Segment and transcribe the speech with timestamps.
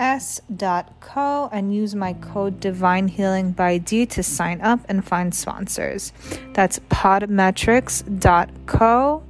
[0.00, 6.14] s.co and use my code divine healing by d to sign up and find sponsors.
[6.54, 9.22] That's podmetrics.co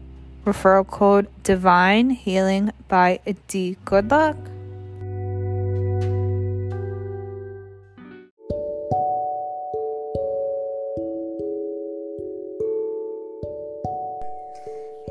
[0.46, 3.77] referral code divine healing by d.
[3.84, 4.37] Good luck.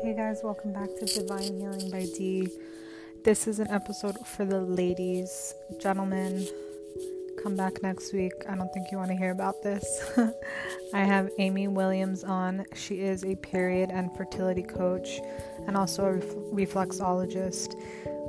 [0.02, 2.48] Hey guys welcome back to divine healing by d
[3.24, 5.54] this is an episode for the ladies.
[5.78, 6.46] Gentlemen,
[7.42, 8.32] come back next week.
[8.48, 10.10] I don't think you want to hear about this.
[10.94, 12.64] I have Amy Williams on.
[12.74, 15.20] She is a period and fertility coach
[15.66, 16.18] and also a
[16.54, 17.74] reflexologist.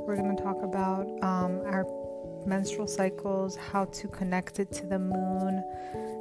[0.06, 1.86] We're going to talk about um, our
[2.44, 5.64] menstrual cycles, how to connect it to the moon.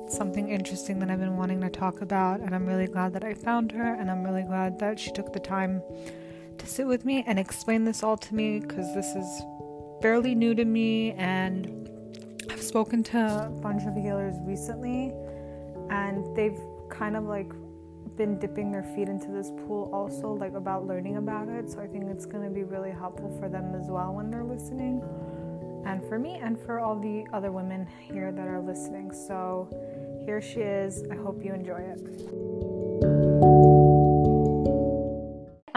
[0.08, 3.34] Something interesting that I've been wanting to talk about, and I'm really glad that I
[3.34, 5.82] found her, and I'm really glad that she took the time
[6.62, 9.42] to sit with me and explain this all to me because this is
[10.02, 11.90] fairly new to me and
[12.50, 15.12] I've spoken to a bunch of healers recently
[15.90, 17.52] and they've kind of like
[18.16, 21.88] been dipping their feet into this pool also like about learning about it so I
[21.88, 25.02] think it's going to be really helpful for them as well when they're listening
[25.86, 29.12] and for me and for all the other women here that are listening.
[29.12, 29.68] So
[30.26, 31.04] here she is.
[31.12, 32.71] I hope you enjoy it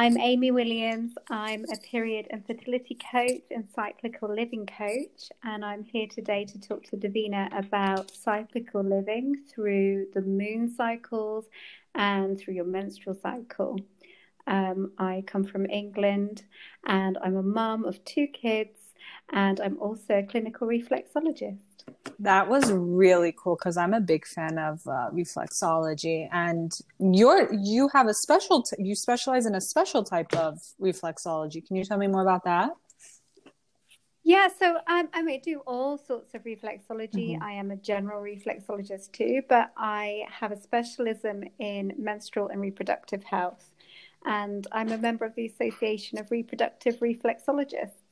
[0.04, 1.12] I'm Amy Williams.
[1.30, 6.60] I'm a period and fertility coach and cyclical living coach, and I'm here today to
[6.60, 11.46] talk to Davina about cyclical living through the moon cycles
[11.94, 13.80] and through your menstrual cycle.
[14.46, 16.42] Um, I come from England
[16.86, 18.78] and I'm a mum of two kids,
[19.32, 21.73] and I'm also a clinical reflexologist.
[22.18, 27.88] That was really cool because I'm a big fan of uh, reflexology, and you're you
[27.92, 31.66] have a special t- you specialize in a special type of reflexology.
[31.66, 32.70] Can you tell me more about that?
[34.26, 37.32] Yeah, so um, I may do all sorts of reflexology.
[37.32, 37.42] Mm-hmm.
[37.42, 43.22] I am a general reflexologist too, but I have a specialism in menstrual and reproductive
[43.22, 43.70] health.
[44.24, 48.03] And I'm a member of the Association of Reproductive Reflexologists.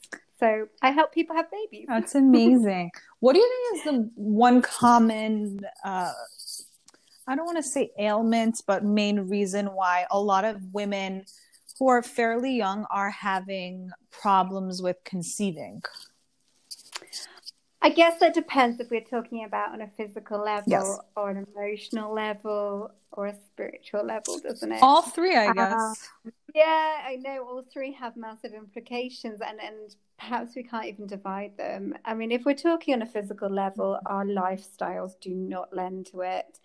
[0.43, 1.87] So I help people have babies.
[1.89, 2.91] That's amazing.
[3.21, 6.13] what do you think is the one common, uh,
[7.29, 11.27] I don't want to say ailment, but main reason why a lot of women
[11.79, 15.81] who are fairly young are having problems with conceiving?
[17.81, 20.99] I guess that depends if we're talking about on a physical level yes.
[21.17, 24.83] or an emotional level or a spiritual level, doesn't it?
[24.83, 26.09] All three, I guess.
[26.27, 31.07] Uh, yeah, I know all three have massive implications, and and perhaps we can't even
[31.07, 31.95] divide them.
[32.05, 36.21] I mean, if we're talking on a physical level, our lifestyles do not lend to
[36.21, 36.61] it.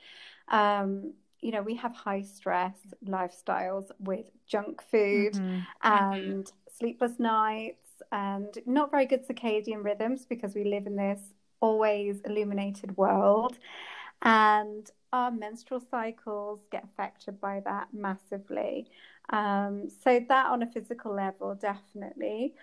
[0.50, 2.76] Um, you know, we have high stress
[3.06, 5.60] lifestyles with junk food mm-hmm.
[5.82, 11.22] and sleepless nights and not very good circadian rhythms because we live in this
[11.60, 13.58] always illuminated world.
[14.22, 18.88] And our menstrual cycles get affected by that massively.
[19.30, 22.54] Um, so, that on a physical level, definitely.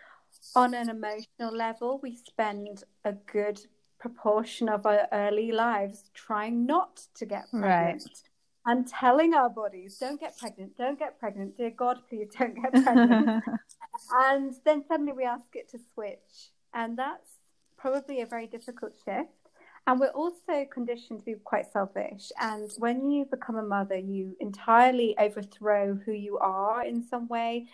[0.57, 3.61] On an emotional level, we spend a good
[3.99, 8.03] proportion of our early lives trying not to get pregnant.
[8.05, 8.23] Right.
[8.67, 12.73] And telling our bodies, don't get pregnant, don't get pregnant, dear God, please don't get
[12.85, 13.45] pregnant.
[14.13, 16.51] and then suddenly we ask it to switch.
[16.73, 17.31] And that's
[17.77, 19.45] probably a very difficult shift
[19.87, 22.33] and we're also conditioned to be quite selfish.
[22.41, 27.67] And when you become a mother, you entirely overthrow who you are in some way.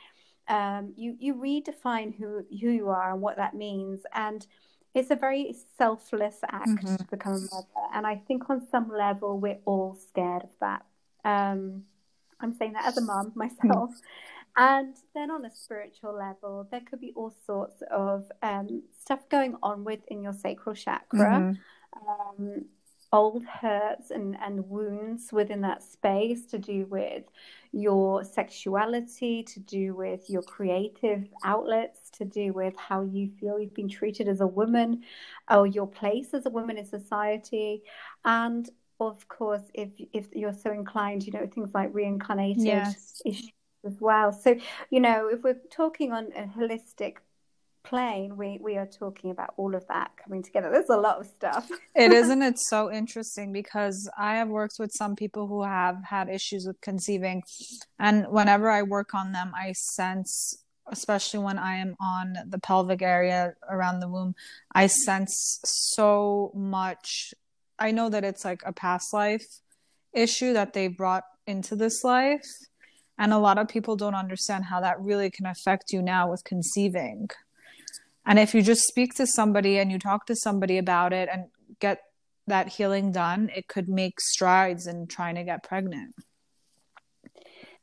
[0.48, 4.00] Um, you you redefine who who you are and what that means.
[4.12, 4.46] And
[4.94, 6.96] it's a very selfless act mm-hmm.
[6.96, 7.88] to become a mother.
[7.94, 10.84] And I think on some level we're all scared of that.
[11.24, 11.84] Um,
[12.40, 13.90] I'm saying that as a mom myself.
[14.56, 19.54] And then on a spiritual level, there could be all sorts of um, stuff going
[19.62, 21.20] on within your sacral chakra.
[21.20, 21.52] Mm-hmm
[21.96, 22.64] um,
[23.12, 27.24] old hurts and, and wounds within that space to do with
[27.72, 33.74] your sexuality, to do with your creative outlets, to do with how you feel you've
[33.74, 35.02] been treated as a woman
[35.50, 37.82] or your place as a woman in society.
[38.24, 38.68] And
[38.98, 43.22] of course, if if you're so inclined, you know, things like reincarnated yes.
[43.24, 43.52] issues
[43.86, 44.32] as well.
[44.32, 44.56] So,
[44.90, 47.16] you know, if we're talking on a holistic
[47.90, 50.70] plane, we, we are talking about all of that coming together.
[50.70, 51.68] There's a lot of stuff.
[51.96, 56.28] it isn't it so interesting because I have worked with some people who have had
[56.28, 57.42] issues with conceiving.
[57.98, 63.02] And whenever I work on them, I sense, especially when I am on the pelvic
[63.02, 64.36] area around the womb,
[64.72, 67.34] I sense so much.
[67.76, 69.46] I know that it's like a past life
[70.12, 72.46] issue that they brought into this life.
[73.18, 76.44] And a lot of people don't understand how that really can affect you now with
[76.44, 77.28] conceiving.
[78.26, 81.46] And if you just speak to somebody and you talk to somebody about it and
[81.80, 82.00] get
[82.46, 86.14] that healing done, it could make strides in trying to get pregnant.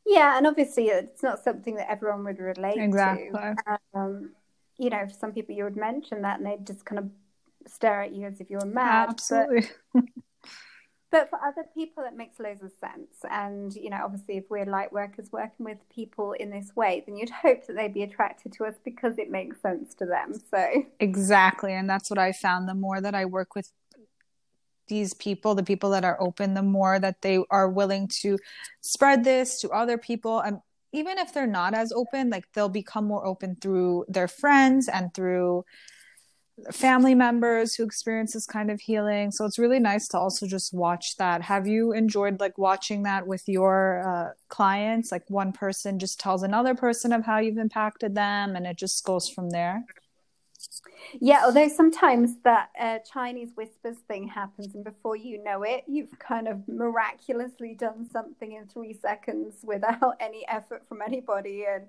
[0.05, 3.29] Yeah, and obviously it's not something that everyone would relate exactly.
[3.31, 3.55] to.
[3.93, 4.31] Um,
[4.77, 7.09] you know, for some people you would mention that and they'd just kind of
[7.67, 9.09] stare at you as if you were mad.
[9.09, 9.67] Absolutely.
[9.93, 10.03] But,
[11.11, 13.15] but for other people it makes loads of sense.
[13.29, 17.17] And you know obviously if we're light workers working with people in this way then
[17.17, 20.33] you'd hope that they'd be attracted to us because it makes sense to them.
[20.51, 21.73] So exactly.
[21.73, 22.67] And that's what i found.
[22.67, 23.71] The more that i work with
[24.87, 28.37] these people the people that are open the more that they are willing to
[28.81, 30.39] spread this to other people.
[30.39, 30.59] And
[30.93, 35.13] even if they're not as open like they'll become more open through their friends and
[35.13, 35.65] through
[36.71, 39.31] family members who experience this kind of healing.
[39.31, 41.41] So it's really nice to also just watch that.
[41.43, 45.11] Have you enjoyed like watching that with your uh, clients?
[45.11, 49.03] Like one person just tells another person of how you've impacted them, and it just
[49.05, 49.85] goes from there.
[51.19, 56.17] Yeah, although sometimes that uh, Chinese whispers thing happens, and before you know it, you've
[56.19, 61.85] kind of miraculously done something in three seconds without any effort from anybody, and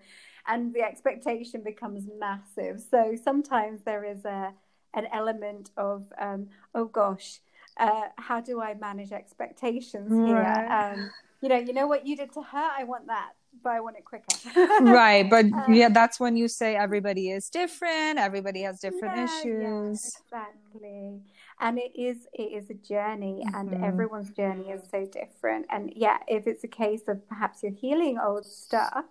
[0.48, 2.82] and the expectation becomes massive.
[2.90, 4.52] So sometimes there is a
[4.94, 7.40] an element of um, oh gosh,
[7.76, 10.40] uh, how do I manage expectations here?
[10.40, 10.92] Right.
[10.92, 11.10] Um,
[11.40, 12.68] you know, you know what you did to her.
[12.76, 14.24] I want that, but I want it quicker.
[14.80, 18.18] right, but um, yeah, that's when you say everybody is different.
[18.18, 20.16] Everybody has different yeah, issues.
[20.32, 21.20] Yeah, exactly,
[21.60, 23.54] and it is it is a journey, mm-hmm.
[23.54, 25.66] and everyone's journey is so different.
[25.70, 29.04] And yeah, if it's a case of perhaps you're healing old stuff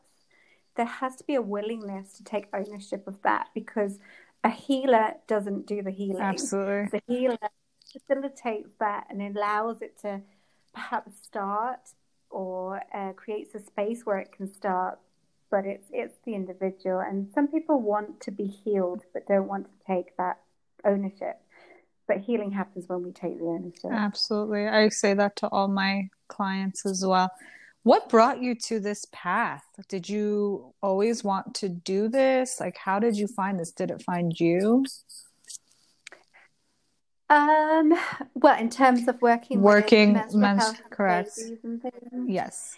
[0.77, 3.99] there has to be a willingness to take ownership of that because
[4.43, 6.21] a healer doesn't do the healing.
[6.21, 6.87] Absolutely.
[6.91, 7.37] The healer
[7.91, 10.21] facilitates that and allows it to
[10.73, 11.79] perhaps start
[12.29, 14.99] or uh, creates a space where it can start.
[15.49, 19.67] But it's it's the individual, and some people want to be healed but don't want
[19.67, 20.41] to take that
[20.83, 21.41] ownership.
[22.05, 23.91] But healing happens when we take the ownership.
[23.91, 27.31] Absolutely, I say that to all my clients as well.
[27.87, 29.63] What brought you to this path?
[29.87, 32.59] Did you always want to do this?
[32.59, 33.71] Like, how did you find this?
[33.71, 34.83] Did it find you?
[37.29, 37.97] Um,
[38.33, 41.39] well, in terms of working, working, men's, correct.
[42.25, 42.75] Yes.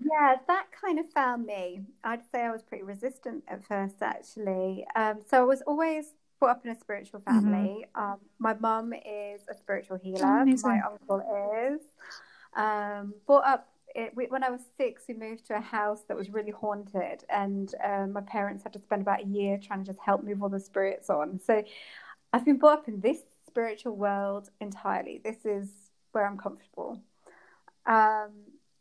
[0.00, 1.82] Yeah, that kind of found me.
[2.02, 4.84] I'd say I was pretty resistant at first, actually.
[4.96, 7.48] Um, so I was always brought up in a spiritual mm-hmm.
[7.48, 7.86] family.
[7.94, 8.12] Mm-hmm.
[8.12, 10.18] Um, my mum is a spiritual healer.
[10.24, 11.22] Oh, my uncle
[11.70, 11.80] is.
[12.56, 16.16] Um, brought up it, we, when I was six, we moved to a house that
[16.16, 19.86] was really haunted, and um, my parents had to spend about a year trying to
[19.86, 21.40] just help move all the spirits on.
[21.40, 21.62] So
[22.32, 25.20] I've been brought up in this spiritual world entirely.
[25.24, 25.68] This is
[26.12, 27.02] where I'm comfortable.
[27.86, 28.30] Um,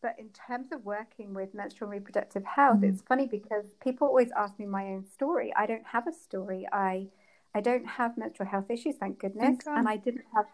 [0.02, 2.90] but in terms of working with menstrual reproductive health, mm.
[2.90, 5.54] it's funny because people always ask me my own story.
[5.56, 6.68] I don't have a story.
[6.72, 7.08] I
[7.56, 10.46] I don't have menstrual health issues, thank goodness, and I didn't have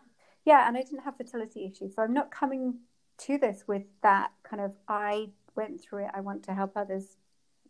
[0.45, 1.95] yeah, and I didn't have fertility issues.
[1.95, 2.75] So I'm not coming
[3.19, 7.17] to this with that kind of I went through it, I want to help others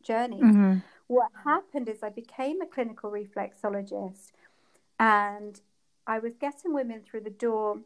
[0.01, 0.41] journey.
[0.41, 0.77] Mm-hmm.
[1.07, 4.31] What happened is I became a clinical reflexologist
[4.99, 5.59] and
[6.07, 7.79] I was getting women through the door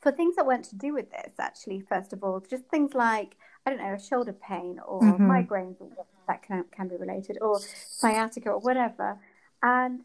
[0.00, 3.36] for things that weren't to do with this, actually, first of all, just things like,
[3.66, 5.28] I don't know, a shoulder pain or mm-hmm.
[5.28, 5.76] migraines
[6.28, 9.18] that can, can be related, or sciatica or whatever.
[9.62, 10.02] And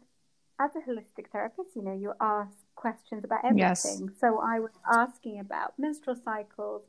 [0.59, 4.09] as a holistic therapist, you know, you ask questions about everything.
[4.09, 4.19] Yes.
[4.19, 6.81] So I was asking about menstrual cycles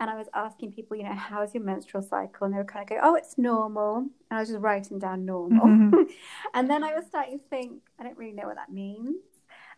[0.00, 2.44] and I was asking people, you know, how's your menstrual cycle?
[2.44, 3.98] And they were kind of going, oh, it's normal.
[4.28, 5.66] And I was just writing down normal.
[5.66, 6.02] Mm-hmm.
[6.54, 9.22] and then I was starting to think, I don't really know what that means.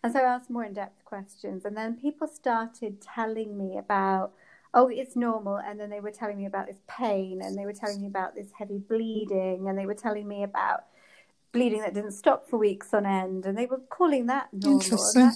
[0.02, 1.66] And so I asked more in depth questions.
[1.66, 4.32] And then people started telling me about,
[4.72, 5.56] oh, it's normal.
[5.58, 8.34] And then they were telling me about this pain and they were telling me about
[8.34, 10.84] this heavy bleeding and they were telling me about
[11.52, 14.80] bleeding that didn't stop for weeks on end, and they were calling that normal.
[14.80, 15.30] Interesting.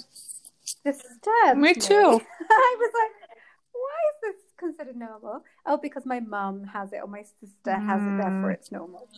[0.85, 2.21] That disturbed me too.
[2.51, 3.31] I was like,
[3.73, 5.45] why is this considered normal?
[5.67, 7.87] Oh, because my mum has it or my sister mm.
[7.87, 8.55] has it, therefore mm.
[8.55, 9.09] it's normal.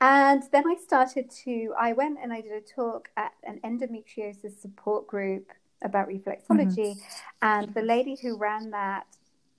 [0.00, 4.60] And then I started to, I went and I did a talk at an endometriosis
[4.60, 5.50] support group
[5.82, 6.96] about reflexology.
[6.96, 7.00] Mm-hmm.
[7.42, 9.06] And the lady who ran that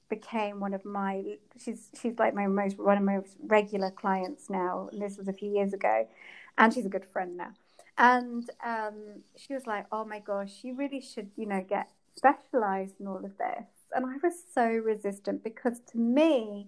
[0.10, 4.50] became one of my, she's, she's like my most, one of my most regular clients
[4.50, 4.90] now.
[4.92, 6.08] And this was a few years ago.
[6.58, 7.52] And she's a good friend now.
[7.98, 12.96] And um, she was like, "Oh my gosh, you really should, you know, get specialized
[13.00, 16.68] in all of this." And I was so resistant because to me,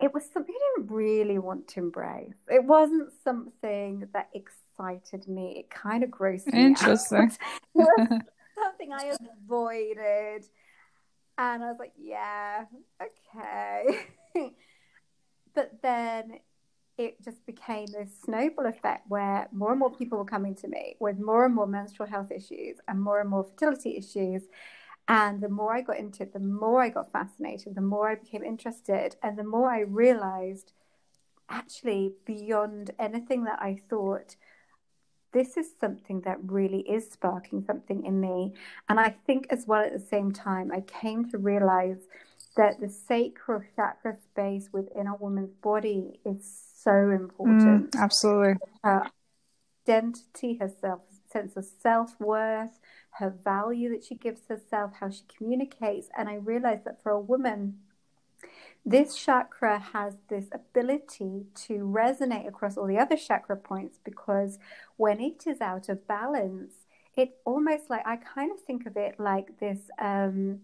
[0.00, 2.34] it was something I didn't really want to embrace.
[2.48, 5.56] It wasn't something that excited me.
[5.58, 7.18] It kind of grossed me Interesting.
[7.18, 7.30] out.
[7.74, 8.08] it was
[8.62, 9.16] something I
[9.46, 10.44] avoided.
[11.42, 12.66] And I was like, yeah,
[13.02, 14.06] okay.
[15.56, 16.38] but then
[16.96, 20.94] it just became this snowball effect where more and more people were coming to me
[21.00, 24.42] with more and more menstrual health issues and more and more fertility issues.
[25.08, 28.14] And the more I got into it, the more I got fascinated, the more I
[28.14, 30.74] became interested, and the more I realized
[31.48, 34.36] actually, beyond anything that I thought,
[35.32, 38.52] this is something that really is sparking something in me.
[38.88, 42.06] And I think, as well, at the same time, I came to realize
[42.56, 47.92] that the sacral chakra space within a woman's body is so important.
[47.92, 48.54] Mm, absolutely.
[48.84, 49.06] Her
[49.88, 52.78] identity, her self, sense of self worth,
[53.12, 56.08] her value that she gives herself, how she communicates.
[56.16, 57.78] And I realized that for a woman,
[58.84, 64.58] this chakra has this ability to resonate across all the other chakra points because
[64.96, 66.74] when it is out of balance,
[67.16, 70.60] it almost like I kind of think of it like this um,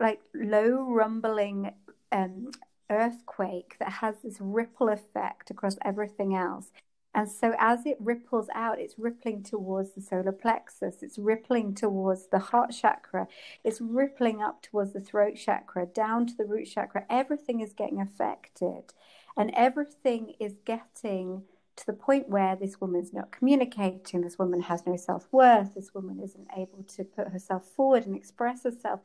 [0.00, 1.72] like low rumbling
[2.12, 2.50] um,
[2.90, 6.70] earthquake that has this ripple effect across everything else.
[7.16, 12.26] And so, as it ripples out, it's rippling towards the solar plexus, it's rippling towards
[12.26, 13.26] the heart chakra,
[13.64, 17.06] it's rippling up towards the throat chakra, down to the root chakra.
[17.08, 18.92] Everything is getting affected,
[19.34, 21.44] and everything is getting
[21.76, 25.94] to the point where this woman's not communicating, this woman has no self worth, this
[25.94, 29.00] woman isn't able to put herself forward and express herself.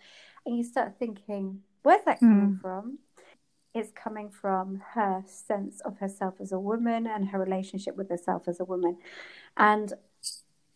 [0.46, 2.62] And you start thinking, where's that coming mm.
[2.62, 3.00] from?
[3.74, 8.48] Is coming from her sense of herself as a woman and her relationship with herself
[8.48, 8.98] as a woman.
[9.56, 9.94] And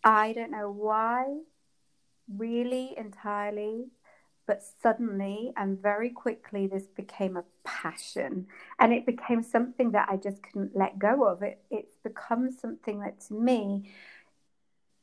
[0.04, 1.40] I don't know why,
[2.34, 3.88] really entirely,
[4.48, 8.48] but suddenly and very quickly, this became a passion
[8.80, 11.42] and it became something that I just couldn't let go of.
[11.42, 13.92] It, it's become something that to me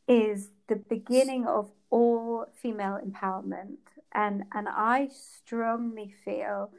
[0.08, 3.78] is the beginning of all female empowerment.
[4.12, 6.70] And, and I strongly feel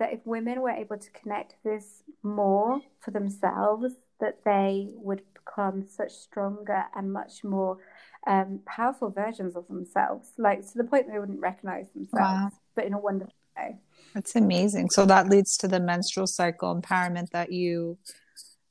[0.00, 5.86] that if women were able to connect this more for themselves, that they would become
[5.86, 7.78] such stronger and much more
[8.26, 12.50] um, powerful versions of themselves, like to the point they wouldn't recognize themselves, wow.
[12.74, 13.76] but in a wonderful way.
[14.14, 14.88] That's amazing.
[14.90, 17.98] So that leads to the menstrual cycle empowerment that you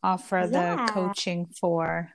[0.02, 0.86] offer yeah.
[0.88, 2.10] the coaching for,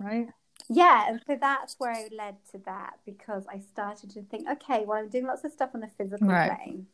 [0.00, 0.28] right?
[0.70, 4.84] Yeah, and so that's where I led to that because I started to think, okay,
[4.86, 6.56] well, I'm doing lots of stuff on the physical right.
[6.56, 6.86] plane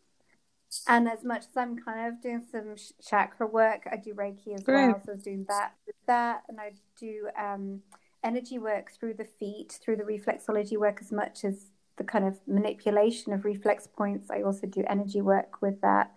[0.87, 4.62] and as much as I'm kind of doing some chakra work, I do Reiki as
[4.62, 4.87] Great.
[4.87, 5.02] well.
[5.04, 7.81] So I was doing that with that, and I do um,
[8.23, 11.66] energy work through the feet, through the reflexology work, as much as
[11.97, 14.31] the kind of manipulation of reflex points.
[14.31, 16.12] I also do energy work with that.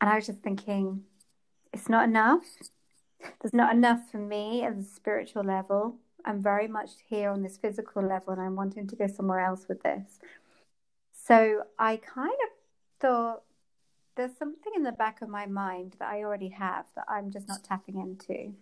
[0.00, 1.04] And I was just thinking,
[1.72, 2.44] it's not enough.
[3.40, 5.96] There's not enough for me at the spiritual level.
[6.24, 9.66] I'm very much here on this physical level, and I'm wanting to go somewhere else
[9.68, 10.18] with this.
[11.12, 12.50] So I kind of
[13.00, 13.42] thought
[14.16, 17.48] there's something in the back of my mind that I already have that I'm just
[17.48, 18.52] not tapping into.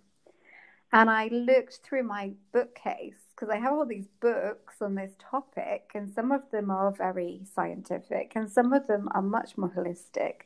[0.92, 5.90] And I looked through my bookcase because I have all these books on this topic,
[5.94, 10.42] and some of them are very scientific, and some of them are much more holistic.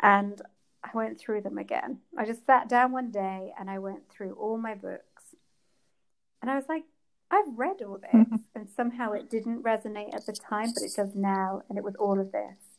[0.00, 0.40] And
[0.82, 1.98] I went through them again.
[2.16, 5.34] I just sat down one day and I went through all my books.
[6.40, 6.84] And I was like,
[7.30, 8.26] I've read all this.
[8.54, 11.62] and somehow it didn't resonate at the time, but it does now.
[11.68, 12.69] And it was all of this.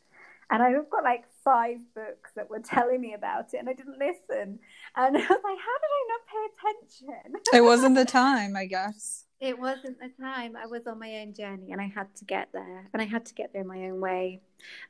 [0.51, 3.98] And I've got like five books that were telling me about it, and I didn't
[3.98, 4.60] listen.
[4.96, 7.41] And I was like, how did I not pay attention?
[7.53, 9.25] it wasn't the time, I guess.
[9.39, 10.55] It wasn't the time.
[10.55, 13.25] I was on my own journey and I had to get there and I had
[13.25, 14.41] to get there my own way.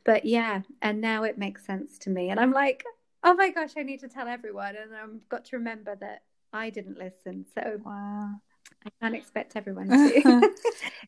[0.04, 2.30] But yeah, and now it makes sense to me.
[2.30, 2.84] And I'm like,
[3.24, 4.76] oh my gosh, I need to tell everyone.
[4.76, 7.46] And I've got to remember that I didn't listen.
[7.56, 8.32] So wow.
[8.86, 10.54] I can't expect everyone to.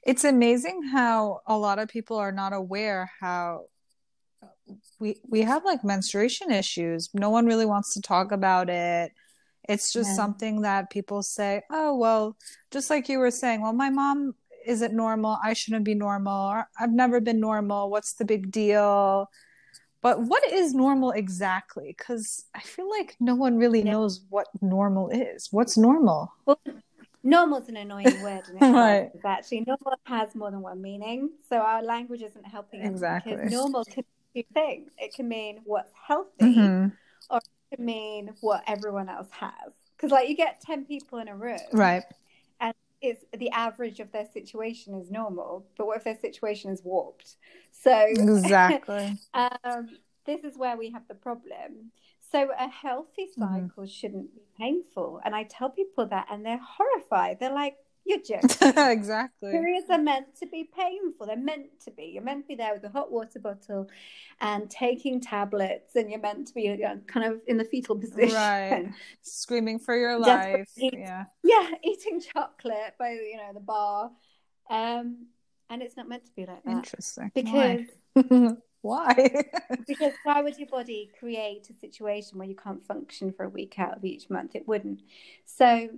[0.04, 3.66] it's amazing how a lot of people are not aware how
[5.00, 7.10] we we have like menstruation issues.
[7.14, 9.12] No one really wants to talk about it.
[9.68, 10.16] It's just yeah.
[10.16, 12.38] something that people say, "Oh, well,
[12.72, 15.38] just like you were saying, well, my mom isn't normal.
[15.44, 16.50] I shouldn't be normal.
[16.50, 17.90] Or, I've never been normal.
[17.90, 19.30] What's the big deal?"
[20.02, 21.96] But what is normal exactly?
[21.98, 23.92] Because I feel like no one really yeah.
[23.92, 25.48] knows what normal is.
[25.52, 26.34] What's normal?
[26.46, 26.60] Well,
[27.24, 29.10] normal is an annoying word, right?
[29.24, 33.38] Actually, normal has more than one meaning, so our language isn't helping exactly.
[33.46, 34.04] Normal can
[34.36, 34.92] two things.
[34.98, 36.88] It can mean what's healthy, mm-hmm.
[37.30, 37.38] or
[37.72, 39.74] it can mean what everyone else has.
[39.96, 42.04] because like you get 10 people in a room right
[42.60, 46.82] and it's the average of their situation is normal but what if their situation is
[46.84, 47.38] warped
[47.72, 49.90] so exactly um,
[50.26, 51.92] this is where we have the problem
[52.32, 53.68] so a healthy Mm-hmm.
[53.68, 57.76] cycle shouldn't be painful and i tell people that and they're horrified they're like
[58.06, 58.50] you're joking.
[58.78, 59.52] Exactly.
[59.52, 61.28] Periods are meant to be painful.
[61.28, 62.12] They're meant to be.
[62.14, 63.90] You're meant to be there with a hot water bottle
[64.42, 67.96] and taking tablets and you're meant to be you know, kind of in the fetal
[67.98, 68.36] position.
[68.36, 68.90] Right.
[69.22, 70.70] screaming for your life.
[70.78, 70.96] eat.
[70.98, 71.26] yeah.
[71.44, 74.12] yeah eating chocolate by you know the bar.
[74.70, 75.28] Um
[75.70, 76.72] and it's not meant to be like that.
[76.72, 77.32] Interesting.
[77.34, 77.88] Because
[78.82, 79.44] why, why?
[79.88, 83.80] because why would your body create a situation where you can't function for a week
[83.80, 84.56] out of each month?
[84.56, 85.02] It wouldn't.
[85.46, 85.90] So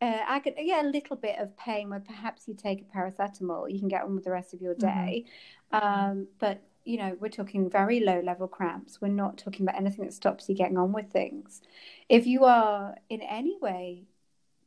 [0.00, 3.88] uh, yeah, a little bit of pain where perhaps you take a paracetamol, you can
[3.88, 5.24] get on with the rest of your day.
[5.72, 9.00] Um, but, you know, we're talking very low level cramps.
[9.00, 11.62] We're not talking about anything that stops you getting on with things.
[12.08, 14.04] If you are in any way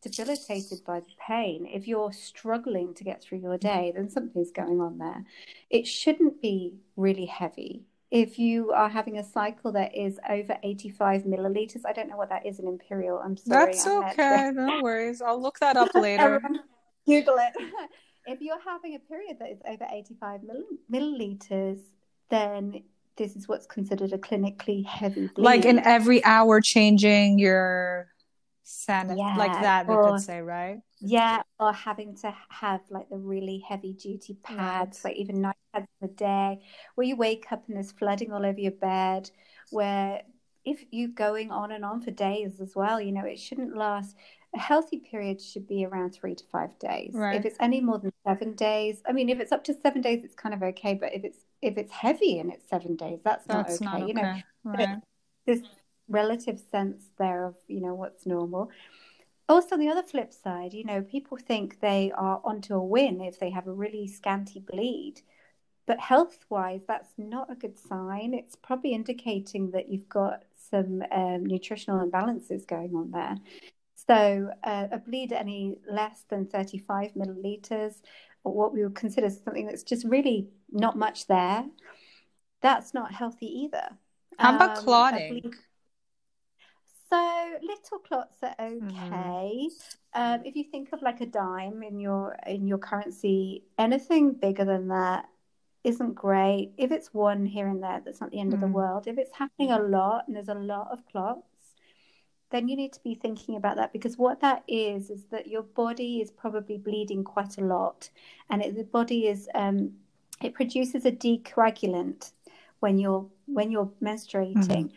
[0.01, 4.81] debilitated by the pain, if you're struggling to get through your day, then something's going
[4.81, 5.25] on there.
[5.69, 7.84] It shouldn't be really heavy.
[8.10, 12.30] If you are having a cycle that is over 85 milliliters, I don't know what
[12.30, 13.20] that is in imperial.
[13.20, 13.74] I'm sorry.
[13.74, 14.52] That's I'm okay.
[14.54, 15.22] No worries.
[15.22, 16.42] I'll look that up later.
[17.06, 17.54] Google it.
[18.26, 21.80] if you're having a period that is over 85 mill- milliliters,
[22.30, 22.84] then
[23.18, 25.44] this is what's considered a clinically heavy bleed.
[25.44, 28.08] like in every hour changing your
[28.66, 33.18] sanit Yeah, like that we could say right Yeah, or having to have like the
[33.18, 36.60] really heavy duty pads, like even night pads in the day,
[36.96, 39.30] where you wake up and there's flooding all over your bed,
[39.70, 40.22] where
[40.66, 44.16] if you're going on and on for days as well, you know, it shouldn't last.
[44.56, 47.12] A healthy period should be around three to five days.
[47.13, 47.36] Right.
[47.36, 50.24] If it's any more than seven days, I mean, if it's up to seven days,
[50.24, 50.94] it's kind of okay.
[50.94, 54.01] But if it's if it's heavy and it's seven days, that's, that's not okay.
[54.01, 54.98] not okay You know, right
[55.48, 55.62] this
[56.10, 58.70] relative sense there of you know what's normal
[59.50, 63.22] also on the other flip side you know people think they are onto a win
[63.22, 65.22] if they have a really scanty bleed
[65.86, 68.34] but health wise that's not a good sign.
[68.34, 73.38] It's probably indicating that you've got some um, nutritional imbalances going on there.
[73.95, 78.02] So uh, a bleed any less than 35 milliliters
[78.43, 81.65] or what we would consider something that's just really not much there
[82.62, 83.89] that's not healthy either.
[84.39, 85.54] How about Um, clotting?
[87.10, 89.30] So little clots are Mm-hmm.
[89.30, 89.70] okay.
[90.13, 94.65] Um, if you think of like a dime in your in your currency, anything bigger
[94.65, 95.30] than that
[95.84, 96.74] isn't great.
[96.78, 98.74] If it's one here and there, that's not the end of the Mhm.
[98.74, 99.08] world.
[99.08, 101.76] If it's happening a lot and there's a lot of clots,
[102.50, 105.63] then you need to be thinking about that because what that is is that your
[105.63, 108.10] body is probably bleeding quite a lot,
[108.50, 109.93] and it, the body is um,
[110.41, 112.32] it produces a decoagulant
[112.80, 114.91] when you're when you're menstruating.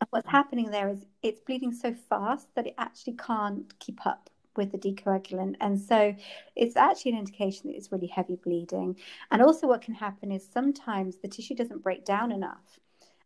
[0.00, 4.30] And what's happening there is it's bleeding so fast that it actually can't keep up
[4.56, 5.54] with the decoagulant.
[5.60, 6.14] And so
[6.56, 8.96] it's actually an indication that it's really heavy bleeding.
[9.30, 12.78] And also, what can happen is sometimes the tissue doesn't break down enough.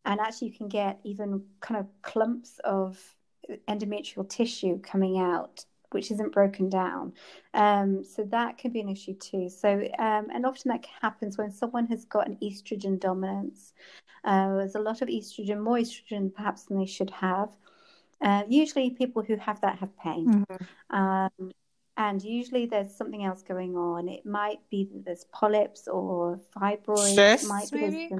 [0.04, 3.16] And actually, you can get even kind of clumps of
[3.68, 5.64] endometrial tissue coming out.
[5.92, 7.12] Which isn't broken down,
[7.54, 9.48] um, so that can be an issue too.
[9.48, 13.72] So, um, and often that happens when someone has got an estrogen dominance,
[14.24, 17.50] uh, there's a lot of estrogen, more estrogen perhaps than they should have.
[18.20, 20.46] Uh, usually, people who have that have pain.
[20.46, 20.66] Mhm.
[20.90, 21.52] Um,
[21.96, 24.08] and usually, there's something else going on.
[24.08, 27.14] It might be that there's polyps or fibroids.
[27.14, 28.16] Cysts, might be maybe?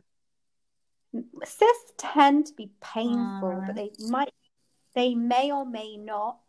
[1.45, 3.67] Cysts tend to be painful, Alright.
[3.67, 4.35] but they might,
[4.95, 6.41] they may or may not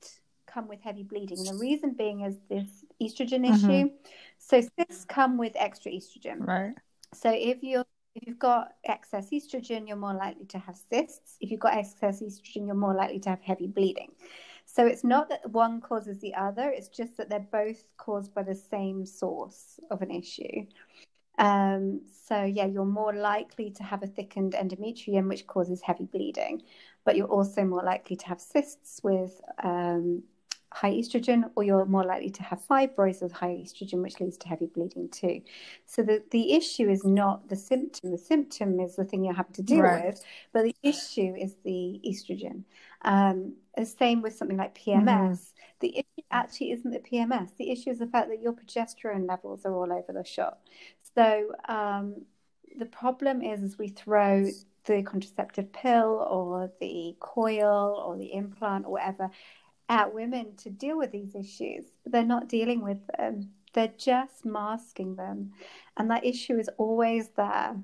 [0.54, 1.40] come with heavy bleeding.
[1.40, 3.54] And the reason being is this estrogen Mhm.
[3.54, 3.90] issue.
[4.38, 6.46] So cysts come with extra estrogen.
[6.48, 6.76] right
[7.14, 7.86] So if you're
[8.16, 11.38] if you've got excess estrogen, you're more likely to have cysts.
[11.42, 14.12] If you've got excess estrogen, you're more likely to have heavy bleeding.
[14.66, 18.44] So it's not that one causes the other, it's just that they're both caused by
[18.44, 20.68] the same source of an issue.
[21.40, 26.62] Um, so yeah, you're more likely to have a thickened endometrium, which causes heavy bleeding,
[27.06, 30.24] but you're also more likely to have cysts with um,
[30.74, 34.48] high estrogen, or you're more likely to have fibroids with high estrogen, which leads to
[34.48, 35.42] heavy bleeding too.
[35.86, 38.12] So the, the issue is not the symptom.
[38.12, 40.06] The symptom is the thing you have to deal Right.
[40.06, 42.64] with, but the issue is the estrogen.
[43.04, 45.52] Um, the same with something like PMS.
[45.80, 47.56] The issue actually isn't the PMS.
[47.58, 50.64] The issue is the fact that your progesterone levels are all over the shop.
[51.16, 52.26] So um,
[52.80, 54.50] the problem is, is we throw
[54.86, 59.30] the contraceptive pill or the coil or the implant or whatever
[59.94, 61.86] at women to deal with these issues.
[62.04, 63.52] But they're not dealing with them.
[63.74, 65.52] They're just masking them.
[65.98, 67.76] And that issue is always there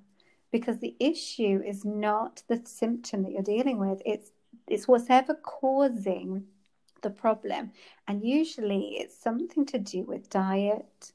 [0.52, 4.02] because the issue is not the symptom that you're dealing with.
[4.06, 4.32] It's
[4.68, 6.46] it's whatever causing
[7.02, 7.72] the problem.
[8.08, 11.14] And usually it's something to do with diet,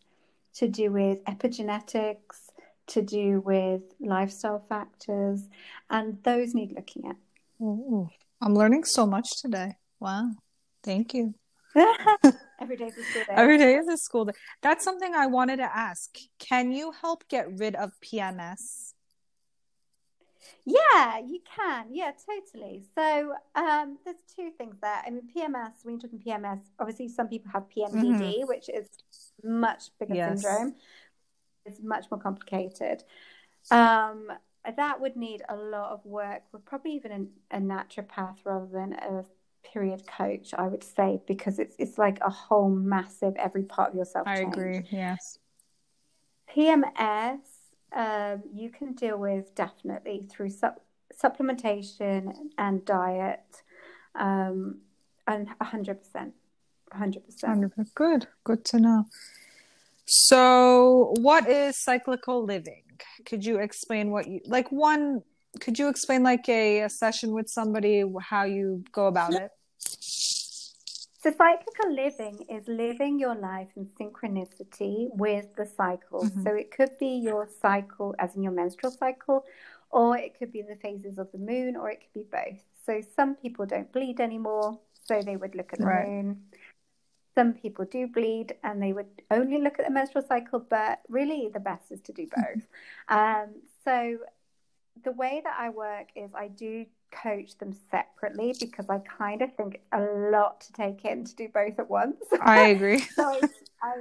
[0.54, 2.50] to do with epigenetics,
[2.88, 5.48] to do with lifestyle factors,
[5.90, 7.16] and those need looking at.
[7.61, 8.09] Ooh,
[8.40, 9.76] I'm learning so much today.
[10.00, 10.30] Wow.
[10.85, 11.35] Thank you.
[12.61, 13.35] Every day is a school day.
[13.35, 14.33] Every day is a school day.
[14.62, 16.16] That's something I wanted to ask.
[16.38, 18.92] Can you help get rid of PMS?
[20.64, 21.87] Yeah, you can.
[21.90, 22.83] Yeah, totally.
[22.94, 25.03] So um, there's two things there.
[25.05, 28.47] I mean, PMS, when you're talking PMS, obviously some people have PMDD, mm-hmm.
[28.47, 28.88] which is
[29.42, 30.42] much bigger yes.
[30.42, 30.75] syndrome.
[31.66, 33.03] It's much more complicated.
[33.70, 34.29] Um,
[34.77, 38.94] that would need a lot of work with probably even a, a naturopath rather than
[38.94, 39.25] a
[39.72, 43.96] period coach, I would say, because it's it's like a whole massive every part of
[43.96, 44.27] yourself.
[44.27, 44.85] I agree.
[44.90, 45.38] Yes.
[46.55, 47.38] PMS,
[47.92, 50.68] um, you can deal with definitely through su-
[51.22, 53.62] supplementation and diet,
[54.14, 54.79] um,
[55.27, 56.35] and hundred percent,
[56.92, 57.72] hundred percent.
[57.94, 59.05] Good, good to know.
[60.07, 62.83] So, what is cyclical living?
[63.27, 64.70] Could you explain what you like?
[64.70, 65.22] One,
[65.60, 69.50] could you explain like a, a session with somebody how you go about it?
[71.24, 76.24] So, cyclical living is living your life in synchronicity with the cycle.
[76.24, 76.42] Mm-hmm.
[76.42, 79.44] So, it could be your cycle, as in your menstrual cycle,
[79.90, 82.60] or it could be the phases of the moon, or it could be both.
[82.84, 86.06] So, some people don't bleed anymore, so they would look at the right.
[86.06, 86.42] moon.
[87.34, 91.50] Some people do bleed and they would only look at the menstrual cycle, but really
[91.52, 92.62] the best is to do both.
[93.08, 94.18] um, so
[95.02, 99.54] the way that I work is I do coach them separately because I kind of
[99.54, 102.16] think a lot to take in to do both at once.
[102.40, 103.00] I agree.
[103.14, 103.48] so I,
[103.83, 103.94] I,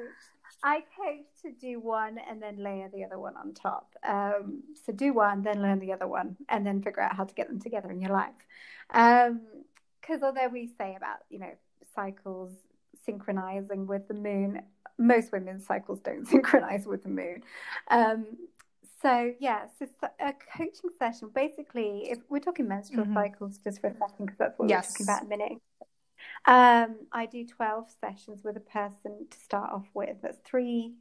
[0.63, 3.93] I, coach to do one and then layer the other one on top.
[4.07, 7.33] Um, so do one, then learn the other one, and then figure out how to
[7.33, 8.31] get them together in your life.
[8.87, 11.51] Because um, although we say about you know
[11.95, 12.51] cycles
[13.05, 14.61] synchronizing with the moon.
[14.97, 17.43] Most women's cycles don't synchronize with the moon.
[17.89, 18.25] Um,
[19.03, 19.85] so yeah, so
[20.19, 21.29] a coaching session.
[21.35, 23.13] Basically, if we're talking menstrual mm-hmm.
[23.13, 24.95] cycles, just for a second, because that's what yes.
[24.99, 25.61] we're talking about in a minute.
[26.45, 30.17] Um, I do twelve sessions with a person to start off with.
[30.21, 30.93] That's three,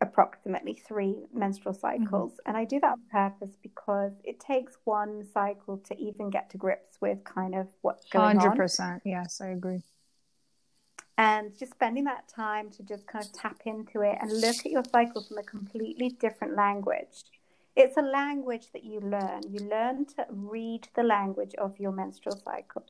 [0.00, 2.04] approximately three menstrual mm-hmm.
[2.04, 2.48] cycles, mm-hmm.
[2.48, 6.58] and I do that on purpose because it takes one cycle to even get to
[6.58, 8.40] grips with kind of what's going 100%, on.
[8.40, 9.02] Hundred percent.
[9.04, 9.82] Yes, I agree
[11.18, 14.72] and just spending that time to just kind of tap into it and look at
[14.72, 17.24] your cycle from a completely different language.
[17.76, 19.42] It's a language that you learn.
[19.48, 22.84] You learn to read the language of your menstrual cycle.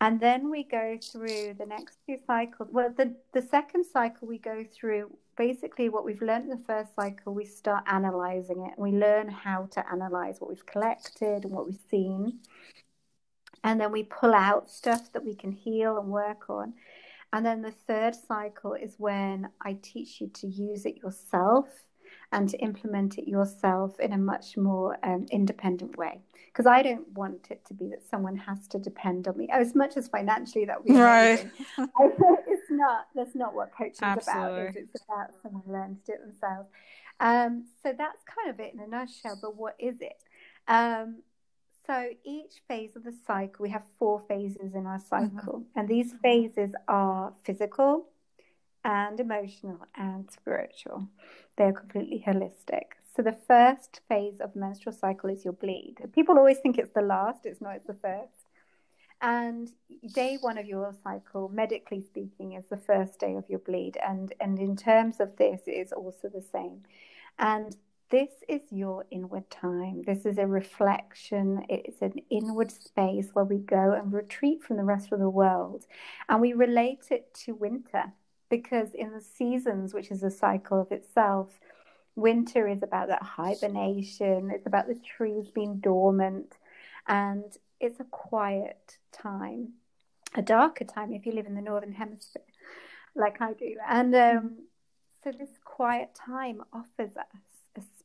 [0.00, 2.68] And then we go through the next two cycles.
[2.70, 6.94] Well, the, the second cycle we go through basically what we've learned in the first
[6.94, 8.78] cycle, we start analyzing it.
[8.78, 12.40] We learn how to analyze what we've collected and what we've seen.
[13.64, 16.74] And then we pull out stuff that we can heal and work on.
[17.32, 21.66] And then the third cycle is when I teach you to use it yourself
[22.32, 26.20] and to implement it yourself in a much more um, independent way.
[26.46, 29.74] Because I don't want it to be that someone has to depend on me as
[29.74, 31.46] much as financially that we right.
[31.78, 33.06] it's not.
[33.14, 34.74] That's not what coaching is about.
[34.74, 36.68] It's about someone learns to do it themselves.
[37.20, 39.38] Um, so that's kind of it in a nutshell.
[39.40, 40.16] But what is it?
[40.66, 41.22] Um,
[41.88, 45.36] so each phase of the cycle, we have four phases in our mm-hmm.
[45.36, 45.78] cycle, mm-hmm.
[45.78, 48.08] and these phases are physical
[48.84, 51.08] and emotional and spiritual.
[51.56, 52.84] They're completely holistic.
[53.16, 55.96] So the first phase of menstrual cycle is your bleed.
[56.14, 58.32] People always think it's the last, it's not, it's the first.
[59.20, 59.68] And
[60.14, 63.98] day one of your cycle, medically speaking, is the first day of your bleed.
[64.06, 66.82] And, and in terms of this, it is also the same.
[67.38, 67.76] And
[68.10, 70.02] this is your inward time.
[70.06, 71.64] This is a reflection.
[71.68, 75.84] It's an inward space where we go and retreat from the rest of the world.
[76.28, 78.12] And we relate it to winter
[78.48, 81.60] because in the seasons, which is a cycle of itself,
[82.16, 86.56] winter is about that hibernation, it's about the trees being dormant,
[87.06, 87.44] and
[87.78, 89.74] it's a quiet time,
[90.34, 92.42] a darker time if you live in the northern hemisphere,
[93.14, 93.76] like I do.
[93.86, 94.58] And um,
[95.22, 97.57] so this quiet time offers us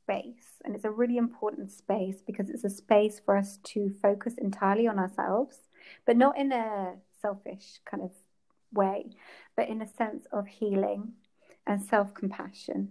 [0.03, 0.59] space.
[0.63, 4.87] And it's a really important space because it's a space for us to focus entirely
[4.87, 5.57] on ourselves,
[6.05, 8.11] but not in a selfish kind of
[8.73, 9.11] way,
[9.55, 11.13] but in a sense of healing
[11.65, 12.89] and self compassion.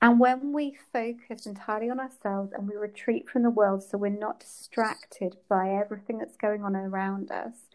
[0.00, 4.10] And when we focus entirely on ourselves and we retreat from the world so we're
[4.10, 7.68] not distracted by everything that's going on around us,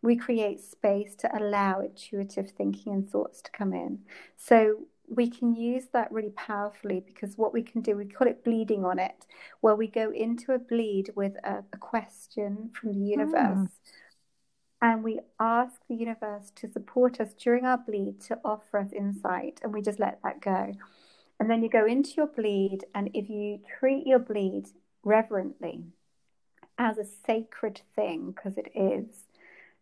[0.00, 4.00] we create space to allow intuitive thinking and thoughts to come in.
[4.36, 8.44] So we can use that really powerfully because what we can do, we call it
[8.44, 9.26] bleeding on it,
[9.60, 13.58] where we go into a bleed with a, a question from the universe.
[13.58, 13.68] Mm.
[14.82, 19.60] and we ask the universe to support us during our bleed to offer us insight,
[19.62, 20.72] and we just let that go.
[21.38, 24.66] And then you go into your bleed, and if you treat your bleed
[25.02, 25.84] reverently
[26.78, 29.24] as a sacred thing, because it is,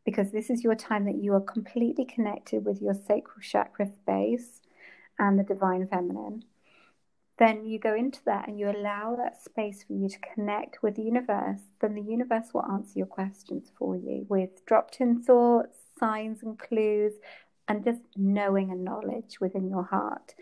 [0.04, 4.60] because this is your time that you are completely connected with your sacral chakra space
[5.18, 6.44] and the divine feminine,
[7.38, 10.94] then you go into that and you allow that space for you to connect with
[10.94, 15.76] the universe, then the universe will answer your questions for you with dropped in thoughts,
[15.98, 17.14] signs and clues,
[17.66, 20.34] and just knowing and knowledge within your heart.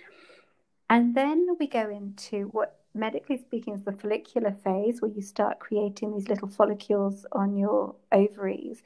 [0.90, 5.58] And then we go into what medically speaking is the follicular phase where you start
[5.58, 8.82] creating these little follicles on your ovaries.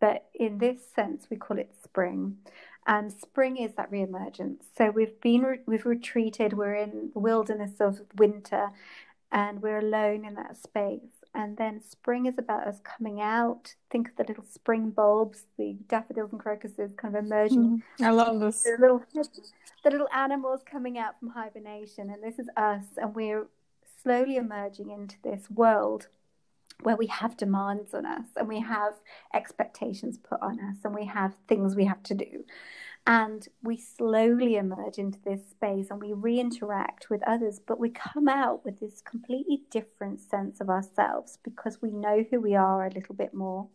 [0.00, 2.36] But in this sense, we call it spring.
[2.86, 4.62] And spring is that reemergence.
[4.76, 8.70] So we've been, re- we've retreated, we're in the wilderness of winter,
[9.30, 11.20] and we're alone in that space.
[11.32, 13.74] And then spring is about us coming out.
[13.90, 17.82] Think of the little spring bulbs, the daffodils and crocuses kind of emerging.
[18.00, 18.62] Mm, I love this.
[18.62, 19.02] The little,
[19.84, 22.10] the little animals coming out from hibernation.
[22.10, 23.46] And this is us, and we're
[24.02, 26.08] slowly emerging into this world
[26.82, 28.94] where we have demands on us and we have
[29.34, 32.44] expectations put on us and we have things we have to do.
[33.06, 37.90] And we slowly emerge into this space and we re interact with others, but we
[37.90, 42.86] come out with this completely different sense of ourselves because we know who we are
[42.86, 43.68] a little bit more.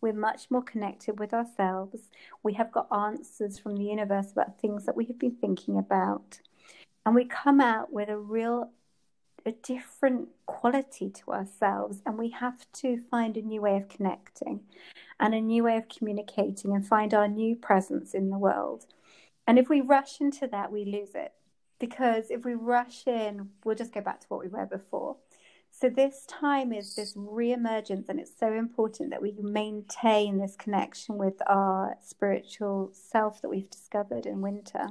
[0.00, 2.10] We're much more connected with ourselves.
[2.42, 6.40] We have got answers from the universe about things that we have been thinking about.
[7.04, 8.70] And we come out with a real
[9.48, 14.60] a different quality to ourselves and we have to find a new way of connecting
[15.18, 18.86] and a new way of communicating and find our new presence in the world.
[19.46, 21.32] And if we rush into that, we lose it
[21.78, 25.16] because if we rush in, we'll just go back to what we were before.
[25.70, 30.56] So, this time is this re emergence, and it's so important that we maintain this
[30.56, 34.88] connection with our spiritual self that we've discovered in winter.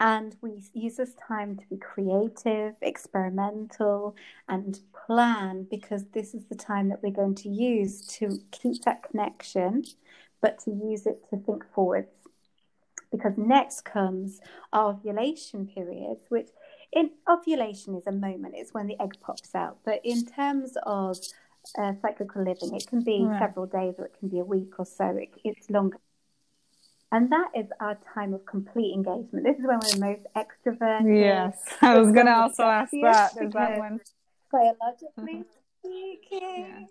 [0.00, 4.16] And we use this time to be creative, experimental,
[4.48, 9.02] and plan because this is the time that we're going to use to keep that
[9.08, 9.84] connection,
[10.40, 12.08] but to use it to think forwards.
[13.12, 14.40] Because next comes
[14.72, 16.48] our ovulation period, which
[16.92, 19.78] in ovulation is a moment, it's when the egg pops out.
[19.84, 21.18] But in terms of
[21.78, 23.38] uh, cyclical living, it can be right.
[23.40, 25.98] several days or it can be a week or so, it, it's longer
[27.14, 29.44] and that is our time of complete engagement.
[29.44, 31.16] This is when we're the most extroverted.
[31.16, 33.34] Yes, I was going to also ask that.
[33.36, 34.00] That?
[34.50, 35.84] Biologically mm-hmm.
[35.84, 36.86] speaking, yeah.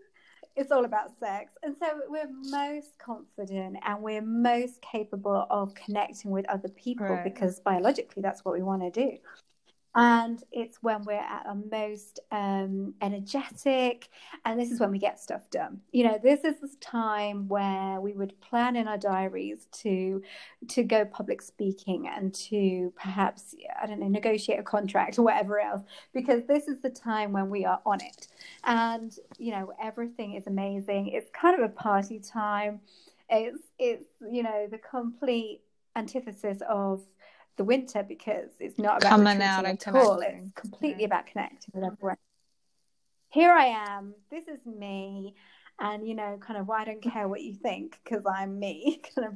[0.56, 1.52] it's all about sex.
[1.62, 7.24] And so we're most confident and we're most capable of connecting with other people right.
[7.26, 9.18] because biologically that's what we want to do
[9.96, 14.10] and it's when we're at our most um, energetic
[14.46, 15.82] and this is when we get stuff done.
[15.92, 20.22] You know this is this time where we would plan in our diaries to
[20.70, 25.60] to go public speaking and to perhaps i don't know negotiate a contract or whatever
[25.60, 25.82] else
[26.14, 28.28] because this is the time when we are on it.
[28.64, 31.08] And you know everything is amazing.
[31.08, 32.80] It's kind of a party time.
[33.30, 35.62] It's it's you know the complete
[35.96, 37.04] antithesis of
[37.58, 40.20] the winter because it's not about coming out at all.
[40.22, 41.08] It's completely yeah.
[41.08, 42.18] about connecting with everyone.
[43.30, 44.14] Here I am.
[44.30, 45.36] This is me,
[45.80, 49.28] and you know, kind of, I don't care what you think because I'm me, kind
[49.28, 49.34] of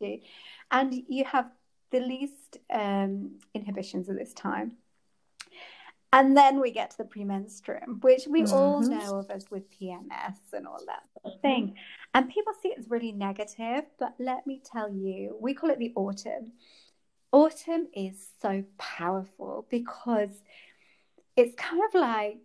[0.00, 0.26] attitude.
[0.70, 1.50] And you have
[1.90, 4.72] the least um, inhibitions at this time.
[6.12, 8.54] And then we get to the premenstruum, which we mm-hmm.
[8.54, 11.74] all know of as with PMS and all that sort of thing.
[12.14, 15.80] And people see it as really negative, but let me tell you, we call it
[15.80, 16.52] the autumn
[17.34, 20.30] autumn is so powerful because
[21.36, 22.38] it's kind of like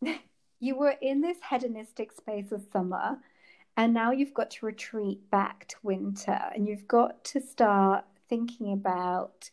[0.60, 3.18] you were in this hedonistic space of summer
[3.76, 8.72] and now you've got to retreat back to winter and you've got to start thinking
[8.72, 9.50] about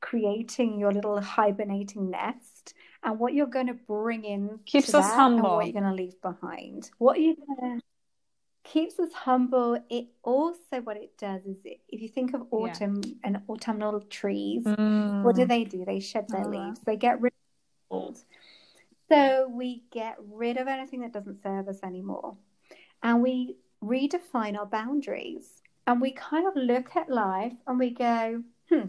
[0.00, 5.56] creating your little hibernating nest and what you're going to bring in keeps us humble
[5.56, 6.88] what you're going to leave behind.
[6.98, 7.84] What are you going to
[8.64, 9.82] keeps us humble.
[9.88, 13.14] It also what it does is it, if you think of autumn yeah.
[13.24, 15.22] and autumnal trees, mm.
[15.22, 15.84] what do they do?
[15.84, 16.80] They shed their oh, leaves.
[16.80, 18.18] They get rid of old.
[19.08, 22.36] So we get rid of anything that doesn't serve us anymore.
[23.02, 25.62] And we redefine our boundaries.
[25.86, 28.86] And we kind of look at life and we go, hmm,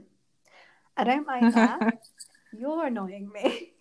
[0.96, 2.04] I don't like that.
[2.56, 3.72] You're annoying me.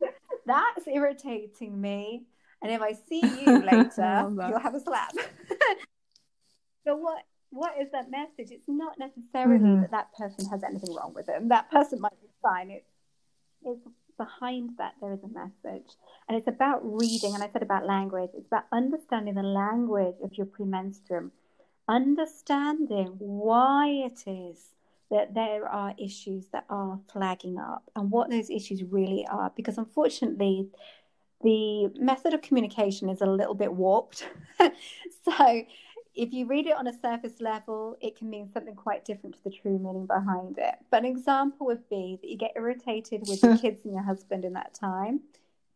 [0.46, 2.26] That's irritating me.
[2.62, 5.12] And if I see you later, you'll have a slap.
[6.84, 8.52] But what what is that message?
[8.52, 9.80] It's not necessarily mm-hmm.
[9.82, 11.48] that that person has anything wrong with them.
[11.48, 12.70] That person might be fine.
[12.70, 12.84] It's
[13.64, 13.86] it's
[14.18, 15.90] behind that there is a message.
[16.28, 20.36] And it's about reading, and I said about language, it's about understanding the language of
[20.36, 21.30] your premenstruum,
[21.88, 24.70] understanding why it is
[25.10, 29.50] that there are issues that are flagging up and what those issues really are.
[29.56, 30.68] Because unfortunately,
[31.42, 34.28] the method of communication is a little bit warped.
[35.24, 35.62] so
[36.18, 39.44] if you read it on a surface level, it can mean something quite different to
[39.44, 40.74] the true meaning behind it.
[40.90, 44.44] But an example would be that you get irritated with your kids and your husband
[44.44, 45.20] in that time.